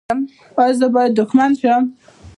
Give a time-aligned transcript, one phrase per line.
[0.61, 1.83] ایا زه باید دښمن شم؟